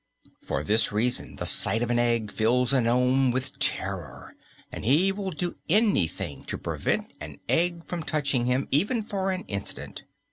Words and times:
For 0.41 0.63
this 0.63 0.91
reason 0.91 1.35
the 1.35 1.45
sight 1.45 1.83
of 1.83 1.91
an 1.91 1.99
egg 1.99 2.31
fills 2.31 2.73
a 2.73 2.81
nome 2.81 3.29
with 3.29 3.59
terror 3.59 4.33
and 4.71 4.83
he 4.83 5.11
will 5.11 5.29
do 5.29 5.57
anything 5.69 6.43
to 6.45 6.57
prevent 6.57 7.13
an 7.19 7.39
egg 7.47 7.85
from 7.85 8.01
touching 8.01 8.47
him, 8.47 8.67
even 8.71 9.03
for 9.03 9.29
an 9.31 9.43
instant. 9.47 10.01